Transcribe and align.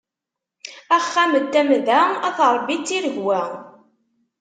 Axxam 0.97 1.31
d 1.43 1.45
tamda, 1.53 1.99
at 2.27 2.37
Ṛebbi 2.53 2.75
d 2.79 2.83
tiregwa. 2.87 3.41